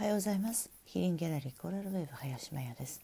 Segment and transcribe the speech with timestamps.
[0.00, 0.70] おはようございます。
[0.86, 3.02] ヒーリンギャラリーコーラルウェーブ林真也です。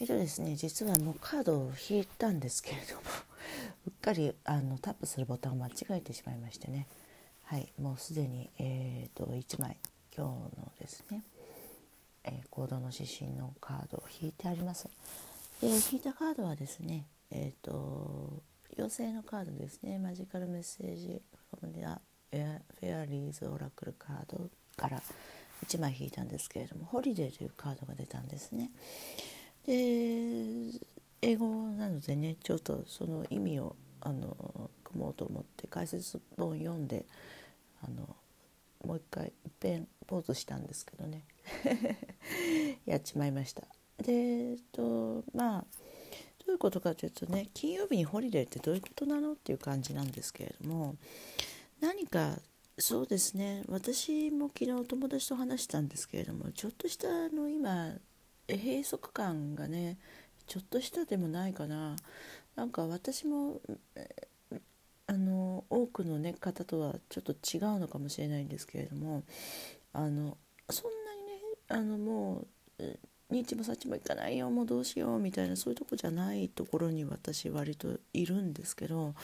[0.00, 3.02] えっとですね実はもうカードを引いたんですけれども
[3.86, 6.86] うっかりあのタップするボタンを間違えてしまいましてね。
[7.42, 9.76] はいもうすでにえっ、と1枚
[10.16, 11.22] 今日のですね、
[12.24, 14.88] えー、行動の指針のカードを引いてあります。
[15.60, 18.42] で引いたカードはですねえっ、と
[18.78, 19.98] 妖精のカードですね。
[19.98, 21.20] マジカルメッセージ
[21.50, 25.02] フェアリーズオラクルカードから
[25.64, 28.70] 1枚引いたんですけれども「Holiday」というカードが出たんですね。
[29.66, 30.80] で
[31.22, 37.06] 英語なのでねちょっとその意味をあの汲もうと思って解説本読んで
[37.82, 38.16] あの
[38.84, 41.24] もう一回いっぺんポーズしたんですけどね
[42.84, 43.62] やっちまいました。
[43.98, 45.66] でえっとまあ
[46.46, 50.96] どういうことかというとね金曜日に Holiday ってどういうことなのっていう感じなんですけれども
[51.80, 52.38] 何か
[52.78, 53.62] そうですね。
[53.68, 57.92] 私も昨日友達と話したんですけれどもちょっとしたあの今
[58.48, 59.96] 閉塞感がね
[60.46, 61.96] ちょっとしたでもないかな。
[62.56, 63.60] なんか私も
[65.06, 69.22] あの多くの、ね、方とはちょっと違うのかもしれないんですけれども
[69.92, 70.36] あの
[70.70, 71.32] そんなにね
[71.68, 72.46] あのも
[72.78, 72.84] う
[73.30, 79.14] 日もさっちもいかないよもうどうしようみたいなそういうとこじゃないところに私割といるんですけど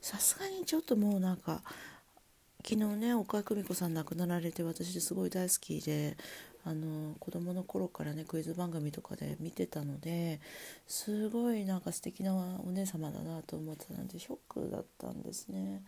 [0.00, 1.62] さすがにちょっともうなんか
[2.68, 6.16] 昨日ね岡井久美子さん亡くなられて私すごい大好きで
[6.64, 10.40] あの子供の頃からねクイズ番組とかで見てたので
[10.88, 15.84] すごいなんか素敵なお姉様だなと思ってたのでショックだったんですね。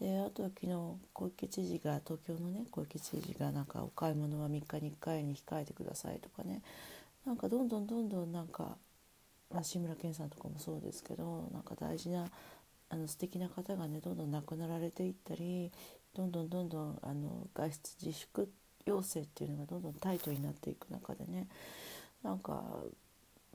[0.00, 0.72] であとは昨日
[1.12, 6.62] 小池知事が東京のね小池知事がなんかお買い物は3日に1回に控えてくださいとかね
[7.26, 8.76] なんかどんどんどんどんなんか、
[9.54, 12.26] まあ、志村けんさんとかもそうですけどなんか大事な
[12.90, 15.70] あの素敵な方がねどんどん亡くなられていったり
[16.18, 18.50] どんどんどんどんあの外出自粛
[18.86, 21.46] 要請っていうのがどんどんタイトになっていく中でね
[22.24, 22.64] なんか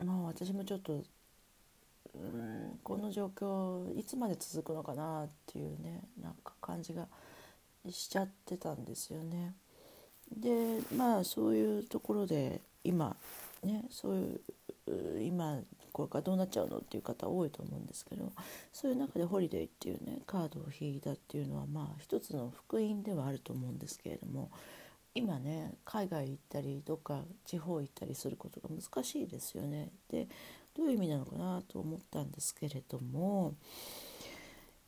[0.02, 7.08] まあ私もちょっとうんこの状況いつまで続くのかなっていうねなんか感じが
[7.90, 9.54] しちゃってたんですよね。
[10.34, 13.18] でまあそういうところで今
[13.62, 15.60] ねそういう今
[15.94, 18.34] これからどうなっちゃうのっていう方多いと思うんですけど
[18.74, 24.50] そういう中でホリデーっていうねカードを引いたっていうのはまあ一つの福音ではあると思うんですけれども
[25.16, 29.90] 今ね海外行ったりどっか地方行ったりすることが難しいですよね。
[30.10, 30.28] で
[30.76, 33.54] どういう意味なのかなと思ったんですけれども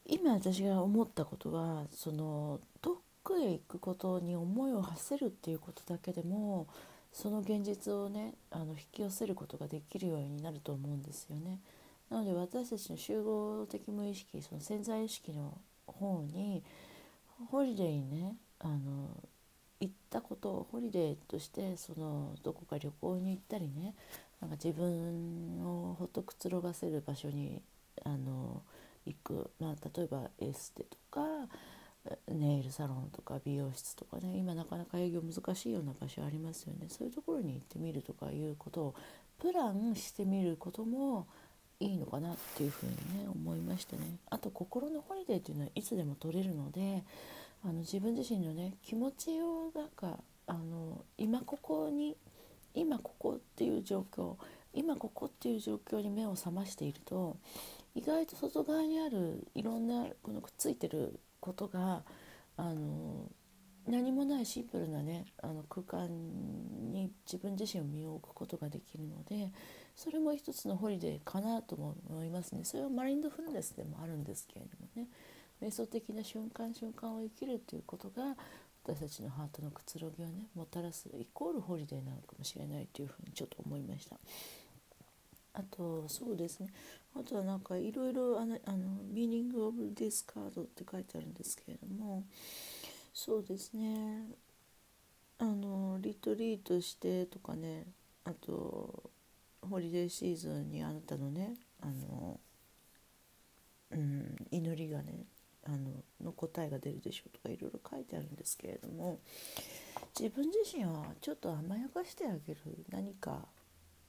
[0.07, 6.67] 今私が思ったことはその遠くへ行くことに思いを馳せるっていうことだけでも
[7.15, 11.59] その現実をねあの引き寄せることができるようになると思うんですよね。
[12.09, 16.61] なので私たちの集合的無意識その潜在意識の方に
[17.49, 19.09] ホリデーにねあの
[19.79, 23.95] 行ったことをホリデーとしてそのどこか旅行に行ったりね
[24.41, 27.61] なんか自分をほっとくつろがせる場所に
[28.03, 28.61] あの
[29.05, 31.21] 行く、まあ、例えばエステとか
[32.27, 36.87] ネイルサロンとか美容室とかね今なかなか営業難しいような場所ありますよね。
[36.89, 38.95] そういうところに行ってみるとかいうことを
[39.39, 41.27] プランしてみることも
[41.79, 42.91] いいのかなっていうふうに
[43.23, 44.03] ね思いましたね。
[44.29, 47.03] あと心のホリデーっていうのはいつでも取れるので
[47.63, 52.15] あの自分自身のね気持ちをなんかあの今ここに
[52.73, 54.35] 今ここっていう状況
[54.73, 57.37] 今ここっていう状況に目を覚ましていると
[57.95, 62.01] 意外と外側にあるいろんなこのくっついてることが
[62.57, 63.29] あの
[63.87, 66.09] 何もないシンプルなねあの空間
[66.91, 69.51] に自分自身を身を置くことができるので
[69.95, 75.07] それも一つのホリデーかなとも思いますねそれはマインドフルネスでもあるんですけれどもね
[75.61, 78.35] 瞑想的な瞬間瞬間を生きるということが
[78.83, 84.17] 私たちのハートのくつろぎをねもたらすイコールホリデーなのかもしれないというふうにちょっと思いました。
[85.57, 86.73] あとそうですね。
[87.15, 88.57] あとはなんかいろいろあの
[89.07, 92.25] 「ミーニング・オブ・ディス・カード」って書いてあるんですけれども
[93.13, 94.27] そうですね。
[95.37, 97.85] あのリトリートしてとかね
[98.23, 99.09] あと
[99.61, 102.39] ホリデーシーズンにあなたのねあの、
[103.91, 105.25] うん、祈りがね
[105.65, 109.19] あのの答えが出るでしょうとかいろいろ書いてあるんですけれども
[110.17, 112.59] 自分自身はちょっと甘やかしてあげる
[112.89, 113.45] 何か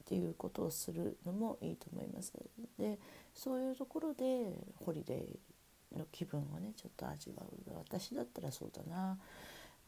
[0.06, 2.32] っていうことをするのもいいと思います。
[2.78, 2.98] で
[3.34, 7.72] そういうところでホリデーの気分をねちょっと味わう。
[7.76, 9.18] 私だったらそうだな。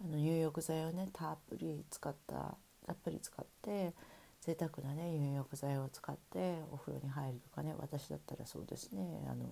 [0.04, 3.94] あの入浴剤をねたっぷり使ったたっぷり使って
[4.40, 9.24] 贅沢なね入浴剤を使ってお風呂に入るとかね私だったらそうですね。
[9.30, 9.46] あの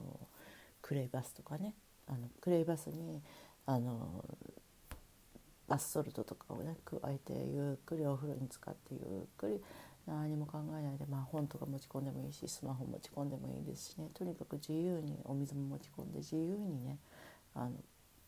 [0.83, 1.75] クレイバスとかね。
[2.09, 3.23] あのクレイバスに
[3.67, 4.25] あの
[5.69, 9.01] バスソルトとかをね加えてゆっくりお風呂に浸かってゆっ
[9.37, 9.61] くり
[10.07, 16.99] 何も考えないで、まあ、本とか持ち込んでもいいしスマホ持ち込んでもいいですしねとにかく自由にお水も持ち込んで自由にね
[17.55, 17.73] あの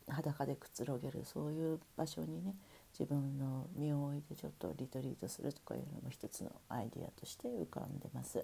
[0.09, 2.55] 裸でくつろげるそういう場所にね
[2.97, 8.43] 自分の身を置いてちょっとリトリートするとかいうのも一つのアイディアとして浮かんでます。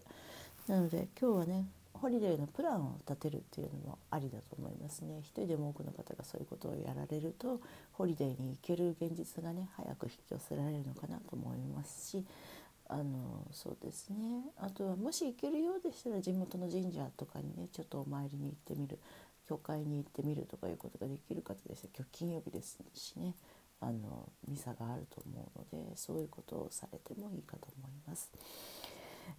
[0.68, 5.20] なので今日はねホリデーのプランを立てるっていうのもありだと思いますね。
[5.22, 7.62] 一人でも多くの方がそういうことをやられると
[7.94, 12.26] ホリデーに行ける現実がね早く引き寄せられるのかなと思いますし
[12.88, 14.44] あのそうですね。
[14.58, 19.00] あとはもし行けるようでしたら地元の神社とかにねちょっとお参りに行ってみる。
[19.48, 23.36] 教会に行ってみるとかいうことができる方でした今日金曜日ですしね
[23.80, 28.32] あのミサがあると思うのでそういうことをされてもいいかと思います。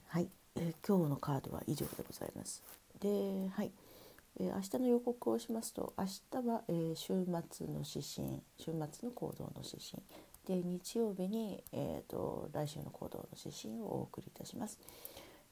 [0.09, 2.63] はい、えー、今日のカードは以上でございます。
[3.01, 3.73] で、はい、
[4.39, 10.03] えー、明日の予告をしますと明日は、えー、週末の指針週末の行動の指針。
[10.47, 14.79] で日曜日に、えーと、来週の行動の指針をお送りいたします。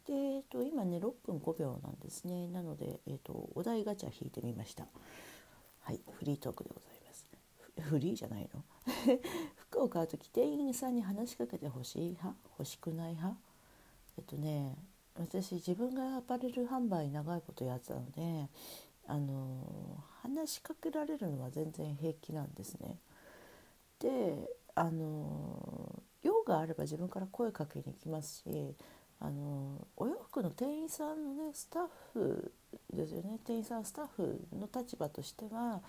[0.07, 2.47] で、えーと、今ね6分5秒なんですね。
[2.49, 4.87] なので、えーと、お題ガチャ引いてみました。
[5.81, 7.27] はいフリートークでございます。
[7.91, 8.63] フリーじゃないの？
[9.57, 12.37] 服を買う時店員さんに話しかけてほしい派？
[12.59, 13.37] 欲しくない派？
[14.17, 14.77] えっとね
[15.19, 18.49] 私自分がアパレル販売長いことやってたので
[19.07, 22.99] あの話しかけられるのは全然平気なんですね。
[23.99, 28.75] であの用があれば自分から声かけに行きますし
[29.21, 31.83] あのお洋服の店員さんのねスタッ
[32.13, 32.53] フ
[32.93, 35.81] ですよね店員さんスタッフの立場としては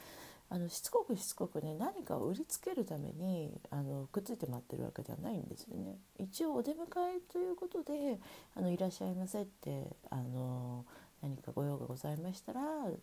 [0.49, 5.97] あのしつこくしつこくね何かを売りつけるためにあのくっついて待ってるわけではないんですよね。
[6.19, 8.19] 一応お出迎えということで
[8.55, 10.85] 「あのいらっしゃいませ」ってあの
[11.21, 12.61] 何かご用がございましたら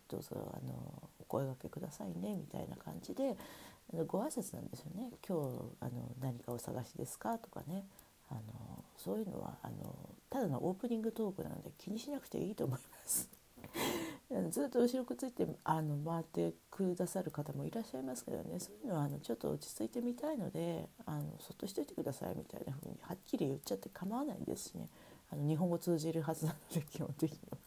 [0.08, 3.36] どうぞあの声がけくださいねみたいな感じで
[4.06, 5.10] ご挨拶なんですよね。
[5.26, 5.90] 今日あの
[6.20, 7.38] 何かお探しですか？
[7.38, 7.86] とかね。
[8.30, 8.40] あの
[8.96, 9.94] そういうのはあの
[10.30, 13.28] ただのオープニングトークなので気にしなくていいと思います。
[14.50, 18.58] ずっと後ろくっついてあの回ってくださる方もいらっしゃいますけどね。
[18.58, 24.88] そういうのはあのちょっと落ち着いてみたいのであのそっとしといてくださいみたいな風にはっきり言っちゃって構わないですしね。
[25.30, 27.58] あの日本語通じるはずなので基本的には。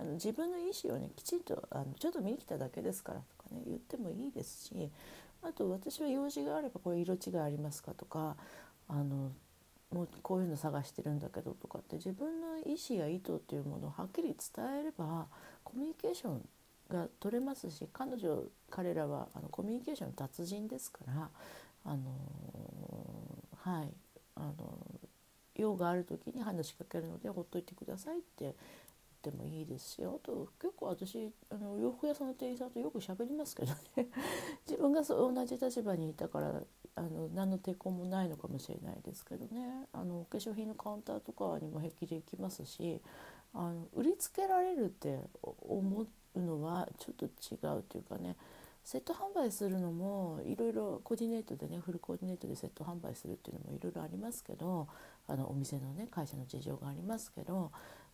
[0.00, 4.90] あの自分の意思をねきちんとあのちょっと見に来ただけですからとかね言ってもいいですし
[5.42, 8.36] あと私は用事があればこれ色違いありますかとか
[8.88, 9.30] あの
[9.92, 15.26] もうこういうの探してるんだけどとかって自分の意思や意図っていうものをはっきり伝えれば
[15.64, 16.48] コミュニケーション
[16.88, 21.28] が取れますし彼女彼らはあのコミュニケーション達人ですから
[21.84, 21.98] あの
[23.62, 23.90] はい
[24.36, 24.54] あの
[25.56, 28.54] 用がある時に話しかけるのでほっといてくださいって
[29.20, 34.08] ってもいいですしあと結構私あの洋服屋さんの店員さんとよく喋りますけどね。
[34.66, 36.62] 自分がそう同じ立場にいたから
[36.94, 39.86] あの何の抵抗もないのかもしれないですけどね。
[39.92, 43.00] あのお化粧品のカウンターとかにも平気で行きますし
[43.52, 48.36] あの売りつけられるって思うのはちょっと違うというかね。
[48.82, 54.88] セット販売するのもいろいろコーディネートでねフルコーディネートでセット販売するっていうのもいろいろありますけど
[55.28, 57.70] あのお店のね会社の事情がありますけど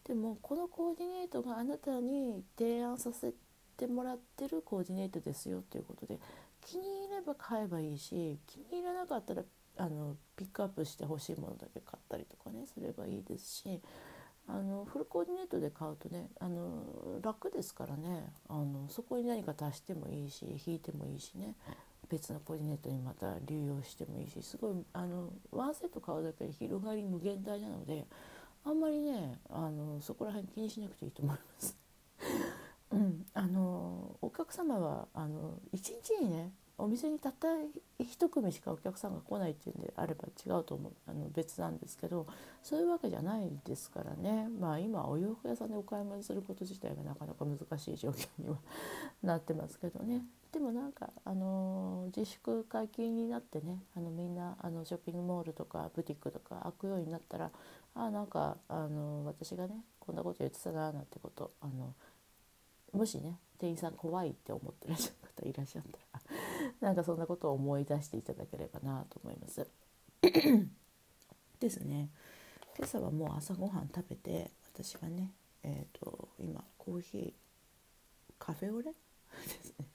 [0.07, 3.35] でもこのコーディネートがあなたに提案させ
[3.77, 6.19] てもらってるコーディネートですよということで
[6.65, 9.43] 気に入れば買えばいいし気に入らなかったら
[9.79, 13.81] あのピックアップして欲しいものだけ買ったりとかねすればいいですし
[14.49, 16.85] あのフルコーディネートで買うとねあの
[17.21, 18.33] 楽ですからね。
[18.49, 21.57] あのそこに何か足してもいいし引いてもいいしね。
[22.09, 28.07] 別のコーディネートにまた流用してもいいしすごいあのワンセット買うだけで広がり無限大なので
[28.67, 31.79] あんまりねあのそこら辺気にしなくていいと思います。
[32.91, 37.49] うん、あのお客様はあの1日にねお店にたった
[37.99, 42.27] 1組しかお客さんが来ないっていうんであれば違うと思うあの別なんですけど
[42.63, 44.49] そういうわけじゃないですからね。
[44.61, 48.57] まあ今お洋服屋さんでお買い物すること自体がなかなか難しい状況には
[49.23, 50.23] なってますけどね。
[50.53, 57.51] でもなんか、あの自粛解禁になってねあのみんなあのショッピングモールとかブティックとか開くようになったら
[57.95, 61.95] あなんか、あの私がねこんなこと言ってたななんてことあの
[62.93, 66.23] もしね店員さん怖いって思ってらっしゃる方いらっしゃったら
[66.81, 69.67] なんかそんなことを思い出していただければなと思います。
[71.59, 72.11] ですね。
[72.77, 75.33] 今朝はもう朝ごはん食べて私はね
[75.63, 77.35] えーと今コーヒー
[78.39, 78.93] カフェオレ？
[79.47, 79.87] ですね。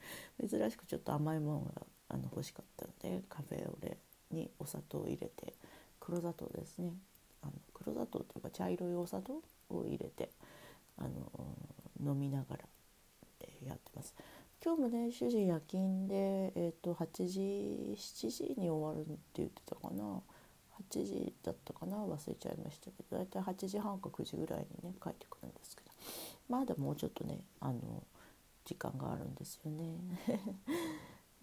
[0.48, 3.96] 珍しくちょっと甘いものがあの欲しかったのでカフェオレ
[4.30, 5.54] にお砂糖を入れて
[6.00, 6.94] 黒砂糖ですね。
[7.42, 10.30] あの黒砂糖というか茶色いお砂糖を入れて
[10.96, 11.56] あの
[12.04, 12.64] 飲みながら、
[14.64, 20.04] 今日もね主人夜勤で、えーと、8時7時に終わるって言ってたかな
[20.88, 21.96] ？8時だったかな？
[21.96, 25.90] 忘れちゃいましたけど大体8時半か9時ぐらいにね帰ってくるんですけど。
[26.48, 27.80] まだもうちょっとねあの
[28.64, 29.98] 時間があるんですよね。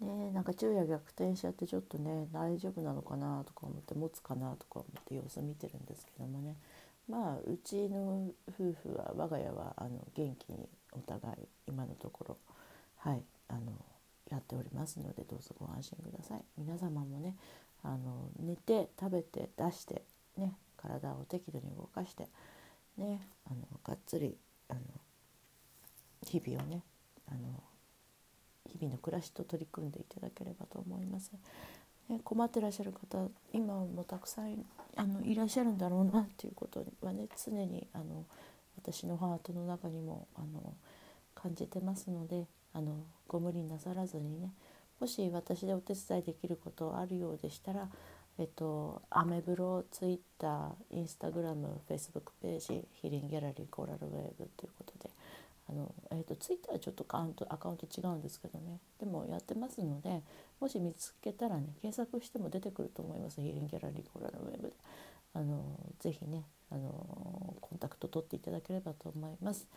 [0.00, 6.56] ねなんか昼夜逆転しちゃってちょっとね大丈夫なのかなとか思って持つかなとか思って様子見てるんですけどもね。
[7.06, 12.38] まあうちの夫婦は我が家はあの元気にお互い今のところ
[13.00, 13.60] はいあの
[14.30, 17.34] やっておりますのでどうぞご安心ください皆様もね
[17.82, 20.02] あの寝て食べて出して
[20.36, 22.28] ね体を適度に動かして
[22.96, 24.36] ねあのがっつり
[24.68, 24.80] あの
[26.26, 26.82] 日々をね
[27.28, 27.38] あの
[28.68, 31.32] 日々の暮らしと取り組んでいただければと思います。
[32.08, 34.64] ね、困ってらっしゃる方今もたくさん
[34.96, 38.24] あのいらっしゃるんだろうなっていうことはね常にあの
[38.76, 40.74] 私のハートの中にもあの
[41.36, 44.52] 感じてますのであのご無理なさらずにね
[45.00, 47.88] もし私でお手伝いできることあるようでしたら、
[48.38, 55.10] えっと、アメブロツイッターインスタグラムフェイスブックページヒーリングギャラリーコーラルウェーブということで
[55.70, 60.22] あの、えっと、ツイッターはちょっとアカウントアカウント違うんですけどねでもやってますので
[60.60, 64.74] もし見つけたらね検索しても出てくると思いますヒーリングギャラリーコーラルウェーブで。
[65.32, 65.62] あの
[66.00, 69.68] ぜひねあのコンタクト取っていただければと思います。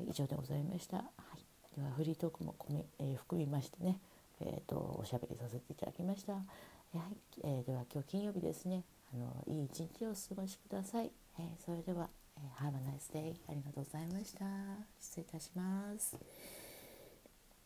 [0.00, 0.96] 以上でございました。
[0.96, 1.04] は
[1.36, 1.43] い、
[1.76, 3.98] ではフリートークも込み、えー、含みましてね、
[4.40, 6.32] えーと、おしゃべりさせていただきました。
[6.34, 6.40] は
[6.92, 7.00] い、
[7.42, 8.84] えー、では今日金曜日ですね。
[9.12, 11.10] あのいい一日をお過ごしください。
[11.38, 14.44] えー、それでは、えー、Have a nice day ありがとうございました。
[15.00, 16.16] 失礼いたします。